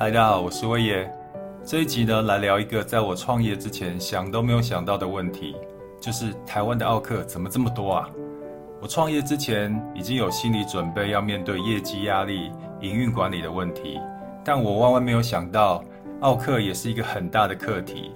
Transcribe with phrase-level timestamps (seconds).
[0.00, 1.12] 嗨，大家好，我是威爷。
[1.64, 5.56] 这一集呢，来聊一个在我创业之前想都没有想到的问题，
[6.00, 8.08] 就是台湾的奥客怎么这么多啊？
[8.80, 13.98] 我创业之前已经有心理准备，要面对业绩压力、营运管理的问题，
[14.44, 15.82] 但我万万没有想到，
[16.20, 18.12] 奥客也是一个很大的课题。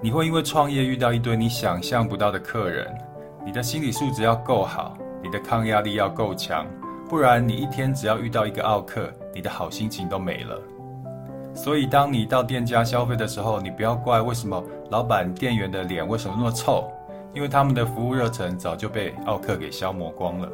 [0.00, 2.90] 你会因为创业遇到一堆你想象不到的客人，
[3.44, 6.66] 你的心理素质要够好，你的抗压力要够强，
[7.10, 10.58] 不然你一天只要遇到一个奥客，你的好心情都没了。
[11.54, 16.90] 所以，当你到店家消费的时候，你不要怪为什么老板、店员的脸为什么那么臭，
[17.32, 20.48] 因为他们的服务热忱早就被奥客给消磨光了。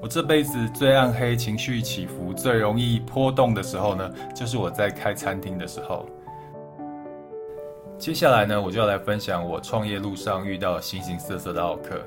[0.00, 6.04] 我这辈子最暗黑、情绪起伏最容易波动的时候呢，就是我在开餐厅的时候。
[7.96, 12.00] 接下来呢，我就要来分享我创业路上遇到形形色色的奥客。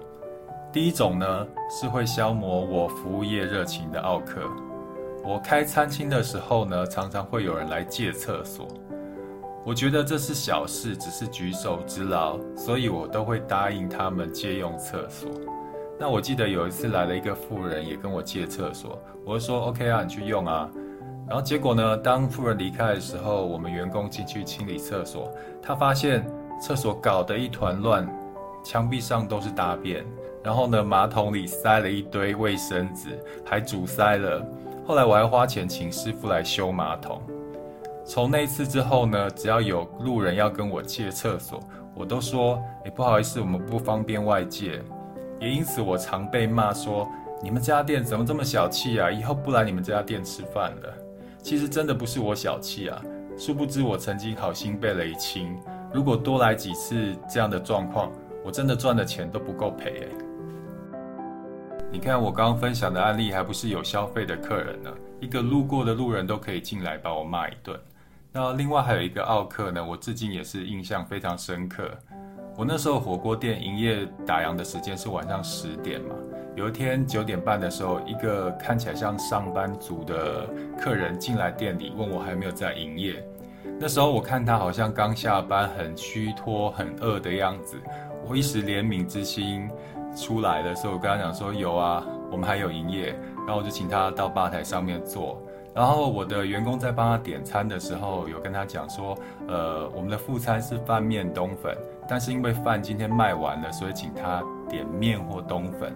[0.72, 4.42] 第一种呢，是会消磨我服务业热情的奥客。
[5.26, 8.68] 我开餐厅的时候呢，常常会有人来借厕所。
[9.66, 15.30] 我觉得这是小事，只是举手之劳，所以我都会答应他们借用厕所。
[15.98, 20.70] 那我记得有一次来了一个妇人，也跟我借厕所，我就说 OK 啊，你去用啊。
[21.26, 26.28] 然后结果呢，当妇人离开的时候，我们员工进去清理厕所，他发现
[26.60, 28.06] 厕所搞得一团乱，
[28.62, 30.06] 墙壁上都是大便，
[30.44, 34.46] 然后呢，马桶里塞了一堆卫生纸，还阻塞了。
[34.86, 37.22] 后来我还花钱请师傅来修马桶。
[38.06, 41.58] 从那次之后呢，只要有路人要跟我借厕所，
[41.96, 44.82] 我都说：“诶，不好意思，我们不方便外借。”
[45.40, 47.08] 也因此，我常被骂说
[47.42, 49.10] ：“你们家店怎么这么小气啊？
[49.10, 50.94] 以后不来你们这家店吃饭了。”
[51.42, 53.02] 其实真的不是我小气啊，
[53.38, 55.58] 殊不知我曾经好心被雷清。
[55.94, 58.12] 如果多来几次这样的状况，
[58.44, 60.08] 我真的赚的钱都不够赔诶。
[61.94, 64.92] 你看我刚刚分享的案例，还不是有消费的客人呢？
[65.20, 67.80] 一个路过的路人都可以进来把我骂一顿。
[68.32, 71.92] 那另外还有一个奥客呢，我至今也是印象非常深刻。
[72.58, 76.16] 我那时候火锅店营业打烊的时间是晚上十点嘛。
[76.56, 80.50] 有一天九点半的时候，一个看起来像上班族的
[80.82, 83.24] 客人进来店里，问我还没有在营业。
[83.80, 87.78] 那时候我看他好像刚下班，很虚脱、很饿的样子，
[88.28, 89.70] 我一时怜悯之心。
[90.16, 93.16] 出来的时候，我跟他讲说有啊，我们还有营业，
[93.46, 95.42] 然后我就请他到吧台上面坐。
[95.76, 101.76] 然后我的员工在帮他点餐的时候，有跟他讲说，呃，我们的副餐是饭面冬粉，
[102.08, 105.92] 但是因为饭今天卖完了，所以请他点面或冬粉。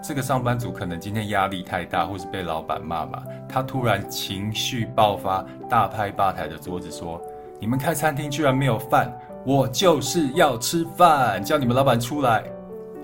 [0.00, 7.20] 这个上班族可能今天压力太大，或是被老板骂吧，他突然情绪爆发，大拍吧台的桌子说
[7.58, 9.12] ：“你们开餐厅居然没有饭，
[9.44, 12.44] 我就是要吃饭，叫你们老板出来。”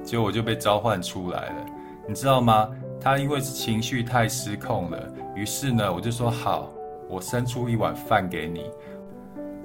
[0.04, 1.66] 结果我就被召唤出来了，
[2.06, 2.68] 你知道吗？
[3.00, 4.98] 他因为情绪太失控了，
[5.34, 6.70] 于是呢，我就说好，
[7.08, 8.70] 我伸出一碗饭给你。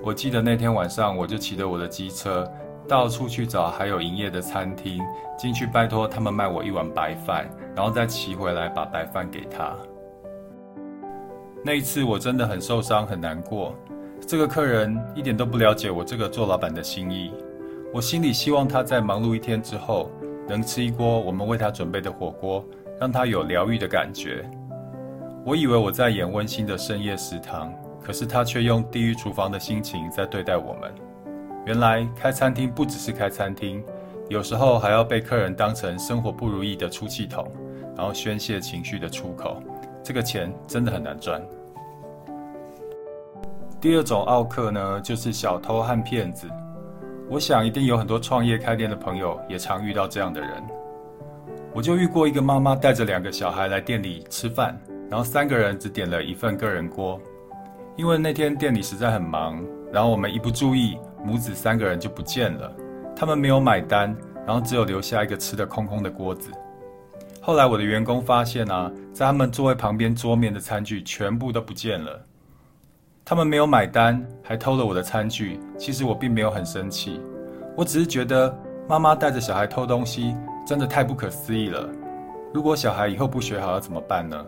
[0.01, 2.49] 我记得那天晚上，我就骑着我的机车
[2.87, 5.01] 到处去找还有营业的餐厅，
[5.37, 9.75] 进去拜托他们卖我一碗白饭，然后再骑回来把白饭给他。
[11.63, 13.75] 那一次我真的很受伤，很难过。
[14.25, 17.33] 这个客人一点都不了解我这个做老板的心意，
[17.93, 20.09] 我心里希望他在忙碌一天之后。
[20.49, 22.65] 能吃一锅我们为他准备的火锅，
[22.99, 24.43] 让他有疗愈的感觉。
[25.45, 27.71] 我以为我在演温馨的深夜食堂，
[28.01, 30.91] 可是他却用地狱厨房的心情在对待我们。
[31.65, 33.83] 原来开餐厅不只是开餐厅，
[34.27, 37.47] 有时候还要被客人当成生活不如意的出气筒，
[37.95, 39.61] 然后宣泄情绪的出口。
[40.03, 41.39] 这个钱真的很难赚。
[43.79, 46.47] 第二种奥客呢，就是小偷和骗子。
[47.31, 50.49] 我想一定有很多创业开店的朋友也常遇到这样的人。
[51.71, 54.75] 我就遇过一个妈妈带着两个小孩来店里吃饭，
[55.07, 57.21] 然后三个人只点了一份个人锅。
[57.95, 59.63] 因为那天店里实在很忙，
[59.93, 62.73] 然后我们一不注意，母子三个人就不见了。
[63.15, 64.15] 他们没有买单，
[64.47, 66.49] 然后只有留下一个吃的空空的锅子。
[67.39, 72.19] 后来我的员工发现啊，在他们座位旁边桌面的餐具全部都不见了。
[73.29, 75.59] 他们没有买单，还偷了我的餐具。
[75.77, 77.21] 其实我并没有很生气，
[77.77, 78.51] 我只是觉得
[78.87, 80.35] 妈妈带着小孩偷东西，
[80.65, 81.87] 真的太不可思议了。
[82.51, 84.43] 如果小孩以后不学好，要怎么办呢？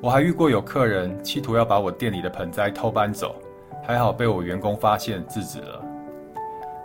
[0.00, 3.36] 我还遇过有客人企图要把我店里的盆栽偷搬走，
[3.86, 5.80] 还好被我员工发现制止了。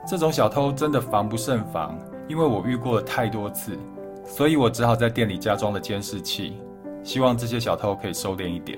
[0.05, 3.75] 这种小偷真的防不胜防，因为我遇过了太多次，
[4.23, 6.61] 所以我只好在店里加装了监视器，
[7.03, 8.77] 希望这些小偷可以收敛一点。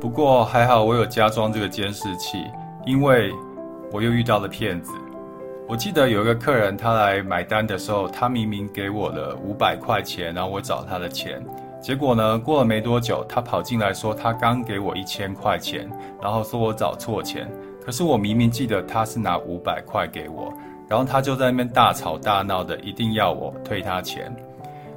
[0.00, 2.42] 不过还好，我有加装这个监视器，
[2.86, 3.30] 因为
[3.92, 4.92] 我又遇到了骗子。
[5.68, 11.44] 我记得有一个客人，他来买单的时候，他明明给我了五百块钱，然后我找他的钱，
[11.82, 15.86] 结果呢，过了没多久，他跑进来说他刚给我一千块钱，
[16.22, 17.46] 然后说我找错钱。
[17.84, 20.50] 可是我明明记得他是拿五百块给我，
[20.88, 24.34] 然后他就在那边大吵大闹的，一定要我退他钱。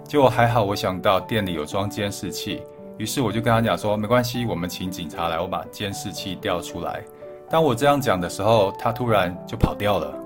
[0.05, 2.61] 结果还好，我想到店里有装监视器，
[3.03, 7.03] 于是我就跟他讲说没关系，我们请警察来，我把监视器调出来。
[7.49, 10.17] 当我这样讲的时候，他突然就跑掉了。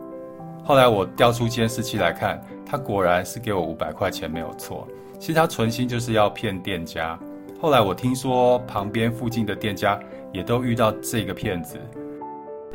[0.63, 4.87] 后来我调出监视器来看，他果然是给我五百块钱没有错。
[5.17, 7.17] 其实他存心就是要骗店家。
[7.59, 9.99] 后来我听说旁边附近的店家
[10.31, 11.79] 也都遇到这个骗子。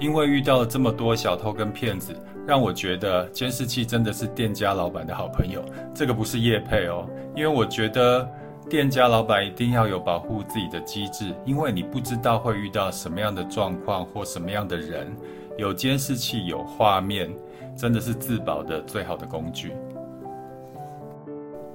[0.00, 2.12] 因为遇到了这么多小偷跟骗子，
[2.44, 5.64] 让我觉得监视器真的是店家老板的好朋友。
[5.94, 7.06] 这个不是叶配哦，
[7.36, 8.28] 因为我觉得
[8.70, 15.14] 店家老板一定要有保护自己的机制，因为你不知道会遇到什么样的状况或什么样的人。
[15.58, 17.30] 有监视器有画面，
[17.76, 19.74] 真的是自保的最好的工具。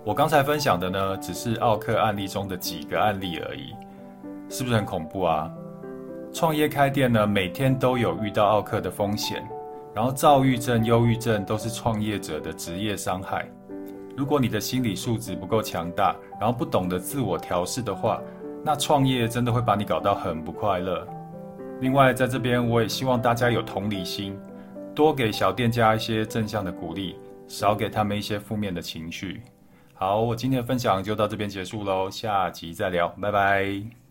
[0.04, 3.75] 我刚才分享的呢，只是奥克案例中的几个案例而已，
[4.50, 5.51] 是不是很恐怖啊？
[6.33, 9.48] 创业开店呢，每天都有遇到奥克的风险，
[9.94, 13.48] 然后躁郁症、忧郁症都是创业者的职业伤害。
[14.18, 18.19] 如果你的心理素质不够强大，然后不懂得自我调试的话，
[18.66, 21.08] 那创业真的会把你搞到很不快乐。
[21.81, 24.36] 另外，在这边我也希望大家有同理心，
[24.96, 27.16] 多给小店家一些正向的鼓励，
[27.48, 29.44] 少给他们一些负面的情绪。
[29.94, 34.06] 好，我今天的分享就到这边结束喽，下集再聊，拜拜。